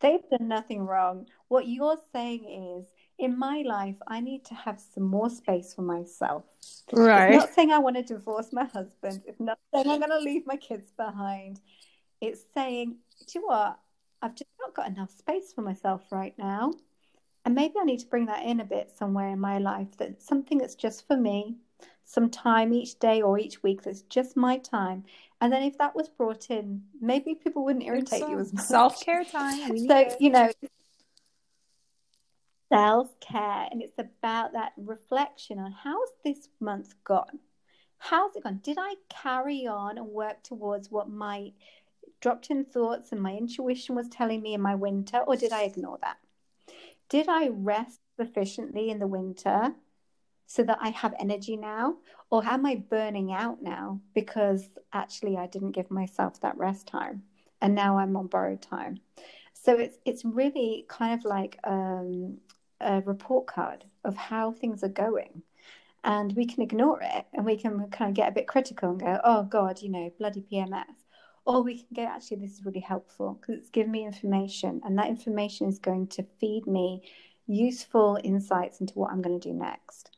[0.01, 1.27] They've done nothing wrong.
[1.47, 2.87] What you're saying is,
[3.21, 6.43] in my life, I need to have some more space for myself.
[6.93, 7.31] Right.
[7.31, 9.23] It's not saying I want to divorce my husband.
[9.25, 11.61] It's not saying I'm going to leave my kids behind.
[12.21, 12.97] It's saying,
[13.29, 13.79] do you know what?
[14.21, 16.73] I've just not got enough space for myself right now.
[17.45, 20.23] And maybe I need to bring that in a bit somewhere in my life that
[20.23, 21.57] something that's just for me,
[22.05, 25.05] some time each day or each week that's just my time.
[25.41, 28.65] And then if that was brought in, maybe people wouldn't irritate you as much.
[28.65, 29.77] Self care time.
[29.89, 30.51] So, you know,
[32.73, 33.67] self care.
[33.71, 37.41] And it's about that reflection on how's this month gone?
[37.99, 38.61] How's it gone?
[38.63, 41.53] Did I carry on and work towards what my
[42.21, 45.65] dropped in thoughts and my intuition was telling me in my winter, or did I
[45.65, 46.19] ignore that?
[47.13, 49.75] Did I rest sufficiently in the winter
[50.47, 51.97] so that I have energy now?
[52.31, 57.25] Or am I burning out now because actually I didn't give myself that rest time
[57.61, 59.01] and now I'm on borrowed time?
[59.53, 62.39] So it's it's really kind of like um,
[62.81, 65.43] a report card of how things are going.
[66.05, 69.01] And we can ignore it and we can kind of get a bit critical and
[69.01, 71.02] go, oh God, you know, bloody PMS.
[71.45, 74.97] Or we can go, actually, this is really helpful because it's given me information and
[74.99, 77.03] that information is going to feed me
[77.47, 80.17] useful insights into what I'm going to do next.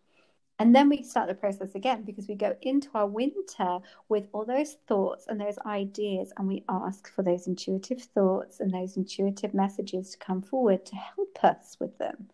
[0.59, 4.45] And then we start the process again because we go into our winter with all
[4.45, 9.53] those thoughts and those ideas, and we ask for those intuitive thoughts and those intuitive
[9.53, 12.29] messages to come forward to help us with them.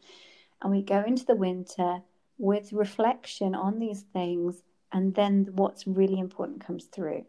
[0.61, 2.03] And we go into the winter
[2.37, 7.25] with reflection on these things, and then what's really important comes through.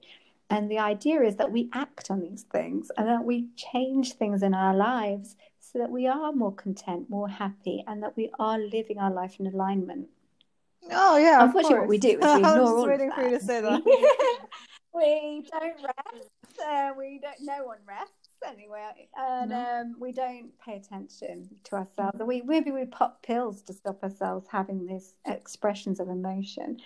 [0.52, 4.44] And the idea is that we act on these things and that we change things
[4.44, 8.60] in our lives so that we are more content, more happy, and that we are
[8.60, 10.10] living our life in alignment.
[10.92, 11.44] Oh yeah.
[11.44, 13.62] Unfortunately, what we do is we ignore I was all waiting for you to say
[13.62, 13.82] that.
[14.94, 16.60] we don't rest.
[16.68, 17.38] Uh, we don't.
[17.40, 22.20] No one rests anyway, and um, we don't pay attention to ourselves.
[22.20, 26.78] We maybe we pop pills to stop ourselves having these expressions of emotion.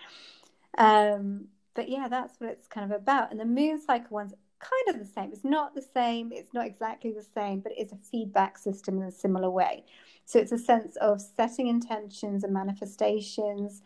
[0.78, 3.32] Um, but yeah, that's what it's kind of about.
[3.32, 5.32] And the moon cycle one's kind of the same.
[5.32, 6.32] It's not the same.
[6.32, 9.84] It's not exactly the same, but it is a feedback system in a similar way.
[10.26, 13.84] So it's a sense of setting intentions and manifestations,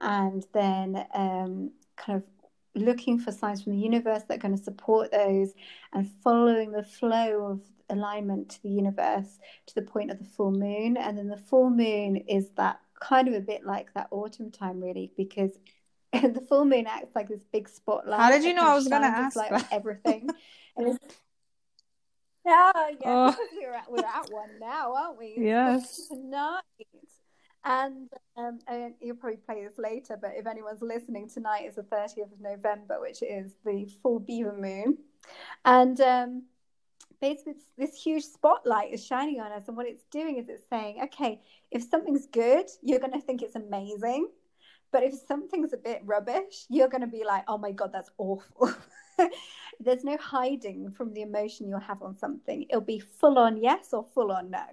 [0.00, 2.24] and then um, kind of
[2.74, 5.52] looking for signs from the universe that are going to support those
[5.92, 10.52] and following the flow of alignment to the universe to the point of the full
[10.52, 10.96] moon.
[10.96, 14.80] And then the full moon is that kind of a bit like that autumn time,
[14.80, 15.58] really, because
[16.34, 18.20] the full moon acts like this big spotlight.
[18.20, 19.68] How did you know I was gonna shines its ask on that?
[19.72, 20.28] everything?
[20.76, 20.98] and
[22.44, 23.36] yeah, yeah, Oh.
[23.60, 25.34] we're at, we're at one now, aren't we?
[25.38, 26.06] Yes.
[26.08, 26.62] Tonight.
[27.64, 31.82] And, um, and you'll probably play this later, but if anyone's listening, tonight is the
[31.82, 34.98] 30th of November, which is the full beaver moon.
[35.64, 36.42] And um,
[37.20, 39.68] basically, this huge spotlight is shining on us.
[39.68, 43.42] And what it's doing is it's saying, okay, if something's good, you're going to think
[43.42, 44.28] it's amazing.
[44.92, 48.10] But if something's a bit rubbish, you're going to be like, oh my God, that's
[48.18, 48.72] awful.
[49.80, 52.66] There's no hiding from the emotion you'll have on something.
[52.68, 54.64] It'll be full on yes or full on no.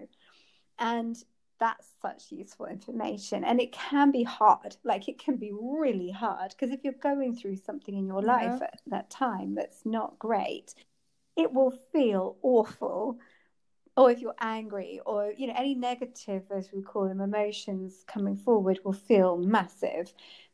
[0.77, 1.15] And
[1.59, 3.43] that's such useful information.
[3.43, 4.75] And it can be hard.
[4.83, 8.59] Like it can be really hard because if you're going through something in your life
[8.61, 8.67] Yeah.
[8.73, 10.73] at that time that's not great,
[11.35, 13.19] it will feel awful
[13.99, 18.37] or if you're angry or you know any negative as we call them emotions coming
[18.37, 20.13] forward will feel massive.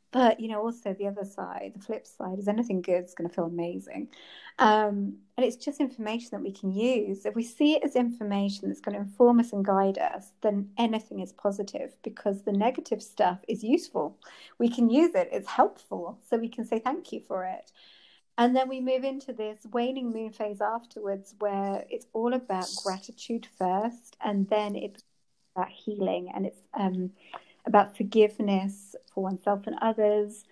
[0.10, 3.30] But you know also the other side the flip side is anything good is going
[3.30, 4.08] to feel amazing.
[4.58, 7.26] Um, and it's just information that we can use.
[7.26, 10.70] If we see it as information that's going to inform us and guide us then
[10.80, 14.18] anything is positive because the negative stuff is useful.
[14.58, 17.72] We can use it it's helpful so we can say thank you for it
[18.38, 23.48] and then we move into this waning moon phase afterwards, where it's all about gratitude
[23.58, 25.04] first, and then it's
[25.56, 27.12] about healing, and it's um,
[27.66, 30.44] about forgiveness for oneself and others.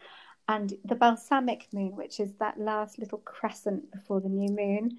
[0.47, 4.97] And the balsamic moon, which is that last little crescent before the new moon,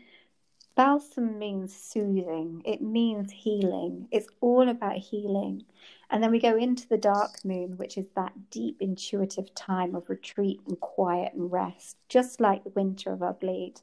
[0.76, 4.08] balsam means soothing, it means healing.
[4.10, 5.64] It's all about healing.
[6.10, 10.08] And then we go into the dark moon, which is that deep intuitive time of
[10.10, 13.80] retreat and quiet and rest, just like the winter of our bleed,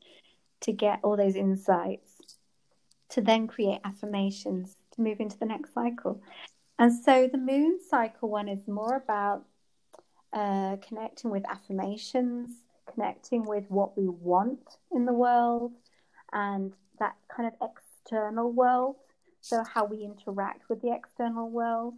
[0.61, 2.21] to get all those insights.
[3.09, 6.21] to then create affirmations to move into the next cycle.
[6.79, 9.43] And so the moon cycle one is more about
[10.33, 12.49] uh, connecting with affirmations,
[12.93, 15.73] connecting with what we want in the world,
[16.33, 18.95] and that kind of external world.
[19.41, 21.95] So how we interact with the external world.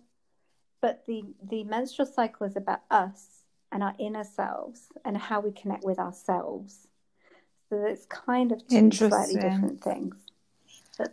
[0.81, 5.51] But the the menstrual cycle is about us and our inner selves and how we
[5.51, 6.87] connect with ourselves.
[7.69, 10.15] So it's kind of two slightly different things.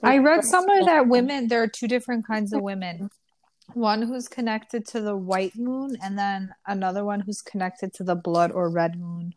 [0.03, 3.11] I read somewhere that women there are two different kinds of women.
[3.75, 8.16] One who's connected to the white moon and then another one who's connected to the
[8.16, 9.33] blood or red moon.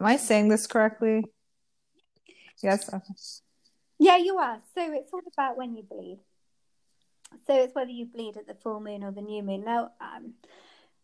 [0.00, 1.22] Am I saying this correctly?
[2.62, 2.90] Yes.
[3.98, 4.60] Yeah, you are.
[4.74, 6.18] So it's all about when you bleed.
[7.46, 9.64] So it's whether you bleed at the full moon or the new moon.
[9.64, 10.34] Now, um,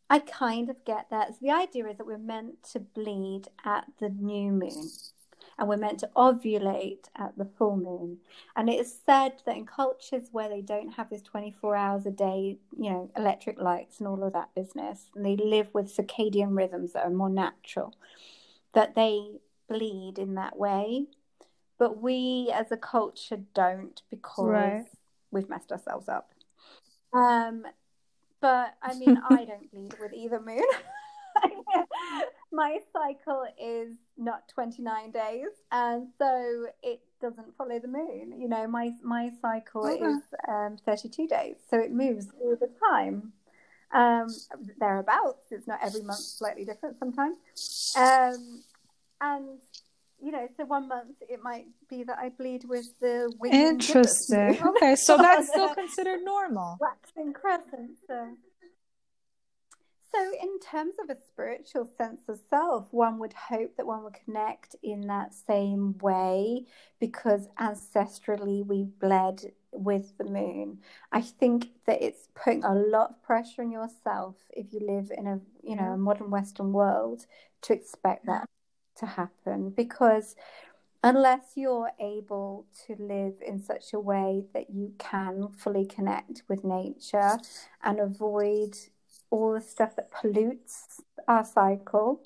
[0.08, 1.30] I kind of get that.
[1.30, 4.88] So the idea is that we're meant to bleed at the new moon
[5.58, 8.18] and we're meant to ovulate at the full moon.
[8.56, 12.10] And it is said that in cultures where they don't have this 24 hours a
[12.10, 16.56] day, you know, electric lights and all of that business, and they live with circadian
[16.56, 17.94] rhythms that are more natural,
[18.74, 19.20] that they
[19.68, 21.06] bleed in that way.
[21.78, 24.84] But we as a culture don't because right.
[25.30, 26.30] we've messed ourselves up.
[27.12, 27.64] Um,
[28.40, 30.64] but I mean, I don't bleed with either moon.
[32.52, 38.40] My cycle is not 29 days, and so it doesn't follow the moon.
[38.40, 40.02] You know, my my cycle okay.
[40.02, 43.32] is um, 32 days, so it moves all the time.
[43.92, 44.28] Um,
[44.78, 45.50] thereabouts.
[45.50, 47.36] It's not every month, slightly different sometimes.
[47.96, 48.62] Um,
[49.20, 49.58] and
[50.22, 54.58] you know, so one month it might be that I bleed with the wind, Interesting.
[54.76, 56.78] okay, so that's still considered normal.
[56.80, 57.98] Waxing crescent.
[58.06, 58.28] So.
[60.14, 64.16] so, in terms of a spiritual sense of self, one would hope that one would
[64.24, 66.64] connect in that same way
[66.98, 70.78] because ancestrally we bled with the moon.
[71.12, 75.26] I think that it's putting a lot of pressure on yourself if you live in
[75.26, 77.26] a you know a modern Western world
[77.62, 78.48] to expect that
[78.96, 80.36] to happen because
[81.02, 86.64] unless you're able to live in such a way that you can fully connect with
[86.64, 87.38] nature
[87.82, 88.76] and avoid
[89.30, 92.22] all the stuff that pollutes our cycle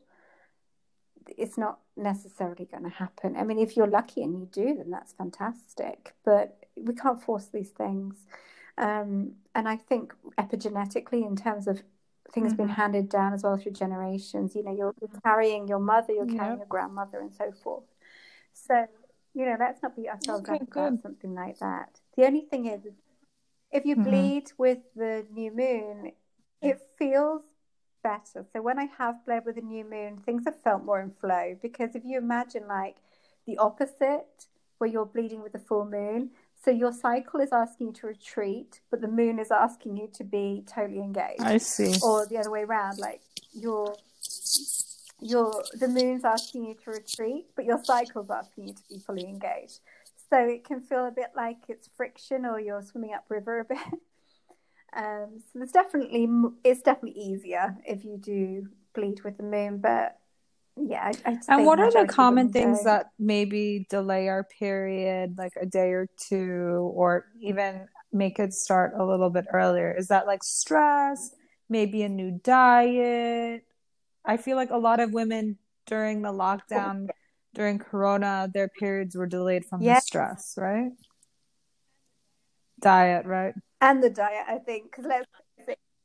[1.38, 3.36] it's not necessarily going to happen.
[3.36, 7.46] I mean if you're lucky and you do then that's fantastic but we can't force
[7.46, 8.26] these things.
[8.78, 11.82] Um, and i think epigenetically in terms of
[12.32, 12.62] things mm-hmm.
[12.62, 14.54] been handed down as well through generations.
[14.54, 17.84] You know, you're, you're carrying your mother, you're carrying your grandmother, and so forth.
[18.52, 18.86] So,
[19.34, 22.00] you know, let's not beat ourselves okay, up about something like that.
[22.16, 22.80] The only thing is,
[23.70, 24.10] if you mm-hmm.
[24.10, 26.12] bleed with the new moon,
[26.60, 27.42] it feels
[28.02, 28.44] better.
[28.52, 31.56] So when I have bled with the new moon, things have felt more in flow
[31.60, 32.96] because if you imagine like
[33.46, 34.46] the opposite,
[34.78, 36.30] where you're bleeding with the full moon,
[36.62, 40.24] so your cycle is asking you to retreat, but the moon is asking you to
[40.24, 41.40] be totally engaged.
[41.40, 41.94] I see.
[42.02, 43.94] Or the other way around, like your
[45.20, 49.24] your the moon's asking you to retreat, but your cycle's asking you to be fully
[49.24, 49.80] engaged.
[50.28, 53.78] So it can feel a bit like it's friction, or you're swimming upriver a bit.
[54.92, 56.28] Um, so there's definitely
[56.64, 60.19] it's definitely easier if you do bleed with the moon, but
[60.82, 61.12] yeah.
[61.24, 65.66] I, I and what are the common things that maybe delay our period, like a
[65.66, 69.94] day or two, or even make it start a little bit earlier?
[69.96, 71.34] Is that like stress,
[71.68, 73.64] maybe a new diet?
[74.24, 77.14] I feel like a lot of women during the lockdown, oh,
[77.54, 80.04] during Corona, their periods were delayed from yes.
[80.04, 80.92] the stress, right?
[82.80, 83.54] Diet, right?
[83.80, 85.26] And the diet, I think, because let's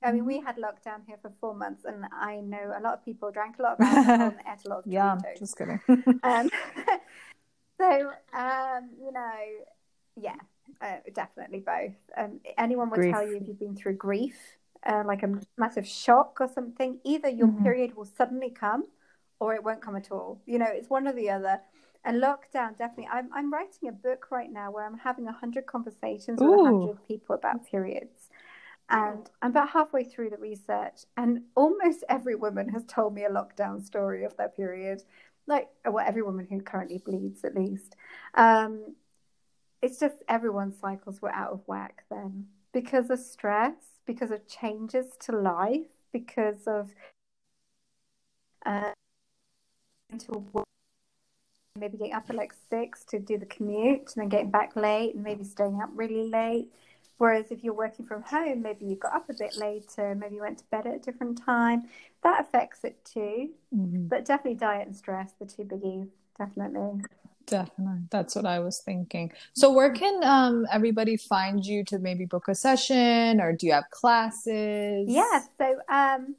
[0.06, 3.04] I mean, we had lockdown here for four months, and I know a lot of
[3.04, 5.80] people drank a lot of alcohol and ate a lot of yeah, just kidding.
[6.24, 6.50] um,
[7.80, 9.40] so, um, you know,
[10.16, 10.36] yeah,
[10.82, 11.96] uh, definitely both.
[12.16, 13.14] Um, anyone would grief.
[13.14, 14.38] tell you if you've been through grief,
[14.86, 17.64] uh, like a massive shock or something, either your mm-hmm.
[17.64, 18.84] period will suddenly come,
[19.40, 20.40] or it won't come at all.
[20.46, 21.62] You know, it's one or the other.
[22.08, 23.08] And lockdown, definitely.
[23.12, 26.52] I'm I'm writing a book right now where I'm having a hundred conversations Ooh.
[26.52, 28.30] with a hundred people about periods
[28.90, 33.30] and I'm about halfway through the research, and almost every woman has told me a
[33.30, 35.04] lockdown story of their period.
[35.48, 37.96] Like, well, every woman who currently bleeds, at least.
[38.36, 38.96] Um,
[39.82, 43.76] it's just everyone's cycles were out of whack then because of stress,
[44.06, 46.92] because of changes to life, because of
[48.66, 48.92] uh,
[51.78, 55.16] maybe getting up at like six to do the commute, and then getting back late,
[55.16, 56.70] and maybe staying up really late
[57.18, 60.42] Whereas if you're working from home, maybe you got up a bit later, maybe you
[60.42, 61.84] went to bed at a different time.
[62.24, 63.52] That affects it too.
[63.74, 64.08] Mm-hmm.
[64.08, 67.04] But definitely diet and stress, the two biggies, definitely.
[67.46, 68.02] Definitely.
[68.10, 69.32] That's what I was thinking.
[69.54, 73.74] So where can um everybody find you to maybe book a session or do you
[73.74, 75.08] have classes?
[75.08, 76.36] Yeah, so um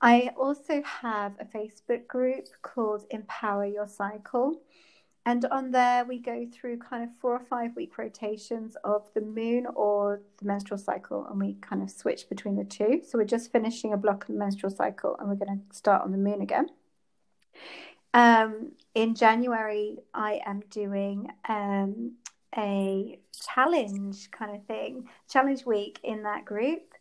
[0.00, 4.60] I also have a Facebook group called Empower Your Cycle.
[5.24, 9.20] And on there, we go through kind of four or five week rotations of the
[9.20, 13.02] moon or the menstrual cycle, and we kind of switch between the two.
[13.08, 16.02] So we're just finishing a block of the menstrual cycle, and we're going to start
[16.02, 16.66] on the moon again.
[18.12, 22.16] Um, in January, I am doing um,
[22.56, 23.20] a
[23.54, 26.91] challenge kind of thing, challenge week in that group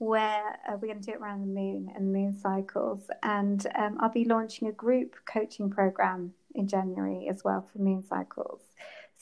[0.00, 3.02] where uh, we're going to do it around the moon and moon cycles.
[3.22, 8.02] And um, I'll be launching a group coaching program in January as well for moon
[8.02, 8.62] cycles.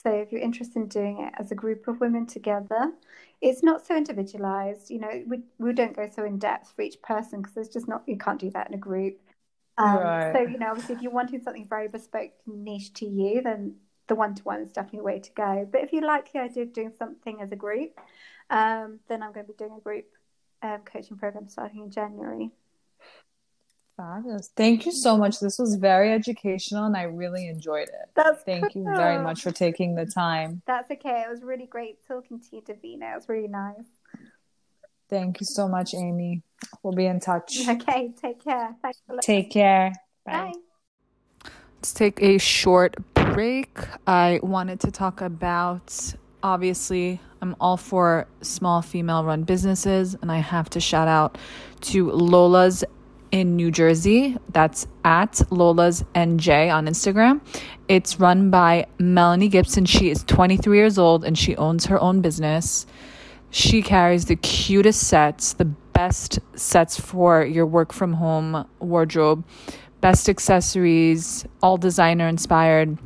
[0.01, 2.93] So if you're interested in doing it as a group of women together,
[3.41, 4.89] it's not so individualized.
[4.89, 7.89] You know, we, we don't go so in depth for each person because there's just
[7.89, 9.19] not, you can't do that in a group.
[9.77, 10.33] Um, right.
[10.33, 13.75] So, you know, obviously, if you're wanting something very bespoke, niche to you, then
[14.07, 15.67] the one to one is definitely a way to go.
[15.69, 17.99] But if you like the idea of doing something as a group,
[18.49, 20.05] um, then I'm going to be doing a group
[20.61, 22.51] um, coaching program starting in January.
[23.97, 24.49] Fabulous.
[24.55, 25.41] Thank you so much.
[25.41, 28.09] This was very educational and I really enjoyed it.
[28.15, 28.83] That's Thank cool.
[28.83, 30.61] you very much for taking the time.
[30.65, 31.25] That's okay.
[31.27, 33.11] It was really great talking to you, Davina.
[33.11, 33.87] It was really nice.
[35.09, 36.43] Thank you so much, Amy.
[36.81, 37.59] We'll be in touch.
[37.67, 38.75] Okay, take care.
[38.81, 39.91] Thanks for Take care.
[40.25, 40.53] Bye.
[40.53, 41.51] Bye.
[41.77, 43.77] Let's take a short break.
[44.07, 46.13] I wanted to talk about
[46.43, 51.37] obviously I'm all for small female run businesses, and I have to shout out
[51.81, 52.83] to Lola's
[53.31, 54.37] in New Jersey.
[54.49, 57.41] That's at Lola's NJ on Instagram.
[57.87, 59.85] It's run by Melanie Gibson.
[59.85, 62.85] She is 23 years old and she owns her own business.
[63.51, 69.43] She carries the cutest sets, the best sets for your work from home wardrobe,
[70.01, 72.97] best accessories, all designer inspired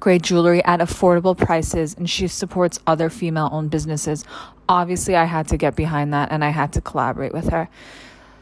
[0.00, 4.24] great jewelry at affordable prices and she supports other female owned businesses.
[4.68, 7.68] Obviously, I had to get behind that and I had to collaborate with her.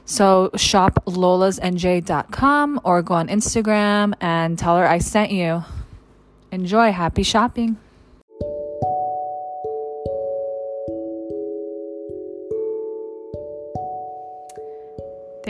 [0.05, 5.64] So shop lolasnj.com or go on Instagram and tell her I sent you.
[6.51, 6.90] Enjoy.
[6.90, 7.78] Happy shopping.